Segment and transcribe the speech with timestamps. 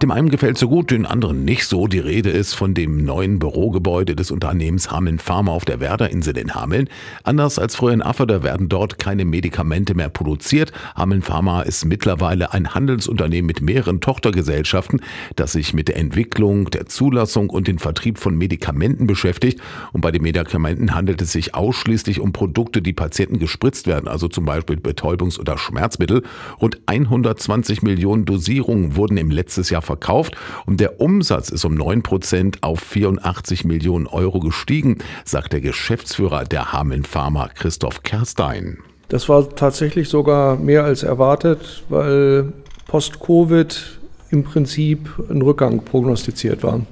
[0.00, 1.88] Dem einen gefällt so gut, den anderen nicht so.
[1.88, 6.54] Die Rede ist von dem neuen Bürogebäude des Unternehmens Hameln Pharma auf der Werderinsel in
[6.54, 6.88] Hameln.
[7.24, 10.70] Anders als früher in Afferde werden dort keine Medikamente mehr produziert.
[10.94, 15.00] Hameln Pharma ist mittlerweile ein Handelsunternehmen mit mehreren Tochtergesellschaften,
[15.34, 19.60] das sich mit der Entwicklung, der Zulassung und dem Vertrieb von Medikamenten beschäftigt.
[19.92, 24.28] Und bei den Medikamenten handelt es sich ausschließlich um Produkte, die Patienten gespritzt werden, also
[24.28, 26.22] zum Beispiel Betäubungs- oder Schmerzmittel.
[26.60, 30.36] Rund 120 Millionen Dosierungen wurden im letzten Jahr verkauft
[30.66, 36.44] und der Umsatz ist um 9 Prozent auf 84 Millionen Euro gestiegen, sagt der Geschäftsführer
[36.44, 38.78] der Hameln Pharma Christoph Kerstein.
[39.08, 42.52] Das war tatsächlich sogar mehr als erwartet, weil
[42.86, 43.98] post-Covid
[44.30, 46.82] im Prinzip ein Rückgang prognostiziert war.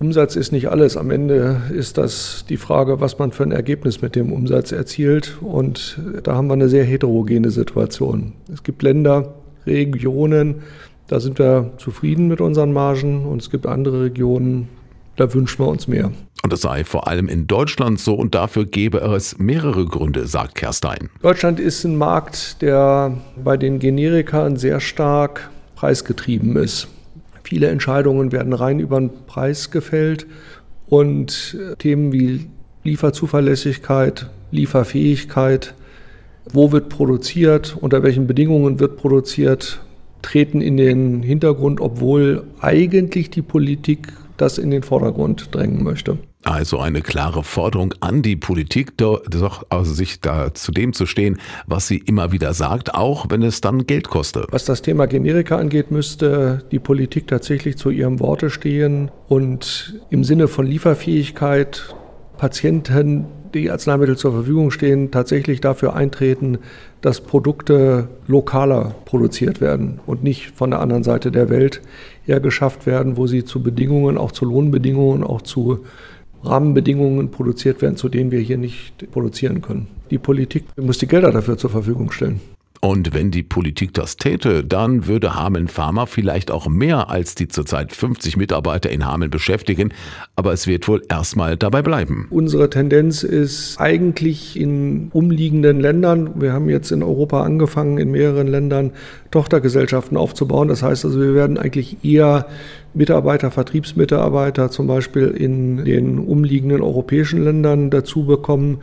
[0.00, 0.96] Umsatz ist nicht alles.
[0.96, 5.36] Am Ende ist das die Frage, was man für ein Ergebnis mit dem Umsatz erzielt.
[5.42, 8.32] Und da haben wir eine sehr heterogene Situation.
[8.52, 9.34] Es gibt Länder,
[9.66, 10.62] Regionen,
[11.10, 13.26] da sind wir zufrieden mit unseren Margen.
[13.26, 14.68] Und es gibt andere Regionen,
[15.16, 16.12] da wünschen wir uns mehr.
[16.44, 20.54] Und das sei vor allem in Deutschland so und dafür gebe es mehrere Gründe, sagt
[20.54, 21.10] Kerstein.
[21.20, 26.86] Deutschland ist ein Markt, der bei den Generikern sehr stark preisgetrieben ist.
[27.42, 30.28] Viele Entscheidungen werden rein über den Preis gefällt
[30.88, 32.48] und äh, Themen wie
[32.84, 35.74] Lieferzuverlässigkeit, Lieferfähigkeit,
[36.52, 39.80] wo wird produziert, unter welchen Bedingungen wird produziert,
[40.22, 46.18] treten in den Hintergrund, obwohl eigentlich die Politik das in den Vordergrund drängen möchte.
[46.42, 51.38] Also eine klare Forderung an die Politik, doch also sich da zu dem zu stehen,
[51.66, 54.46] was sie immer wieder sagt, auch wenn es dann Geld kostet.
[54.50, 60.24] Was das Thema Generika angeht, müsste die Politik tatsächlich zu ihrem Worte stehen und im
[60.24, 61.94] Sinne von Lieferfähigkeit
[62.38, 66.58] Patienten, die Arzneimittel zur Verfügung stehen, tatsächlich dafür eintreten,
[67.00, 71.80] dass Produkte lokaler produziert werden und nicht von der anderen Seite der Welt
[72.24, 75.80] hergeschafft werden, wo sie zu Bedingungen, auch zu Lohnbedingungen, auch zu
[76.42, 79.88] Rahmenbedingungen produziert werden, zu denen wir hier nicht produzieren können.
[80.10, 82.40] Die Politik muss die Gelder dafür zur Verfügung stellen.
[82.82, 87.46] Und wenn die Politik das täte, dann würde Hameln Pharma vielleicht auch mehr als die
[87.46, 89.92] zurzeit 50 Mitarbeiter in Hameln beschäftigen.
[90.34, 92.26] Aber es wird wohl erstmal dabei bleiben.
[92.30, 98.46] Unsere Tendenz ist eigentlich in umliegenden Ländern, wir haben jetzt in Europa angefangen, in mehreren
[98.46, 98.92] Ländern
[99.30, 100.68] Tochtergesellschaften aufzubauen.
[100.68, 102.46] Das heißt also, wir werden eigentlich eher
[102.94, 108.78] Mitarbeiter, Vertriebsmitarbeiter zum Beispiel in den umliegenden europäischen Ländern dazu bekommen.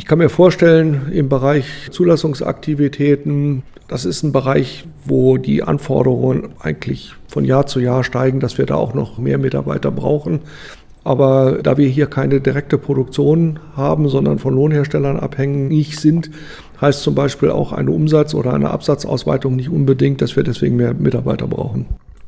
[0.00, 7.12] Ich kann mir vorstellen, im Bereich Zulassungsaktivitäten, das ist ein Bereich, wo die Anforderungen eigentlich
[7.28, 10.40] von Jahr zu Jahr steigen, dass wir da auch noch mehr Mitarbeiter brauchen.
[11.04, 16.30] Aber da wir hier keine direkte Produktion haben, sondern von Lohnherstellern abhängig sind,
[16.80, 20.94] heißt zum Beispiel auch eine Umsatz- oder eine Absatzausweitung nicht unbedingt, dass wir deswegen mehr
[20.94, 21.84] Mitarbeiter brauchen.